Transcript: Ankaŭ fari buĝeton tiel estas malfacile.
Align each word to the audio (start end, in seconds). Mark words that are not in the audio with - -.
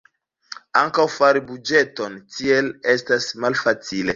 Ankaŭ 0.81 1.05
fari 1.17 1.43
buĝeton 1.51 2.17
tiel 2.39 2.73
estas 2.95 3.33
malfacile. 3.47 4.09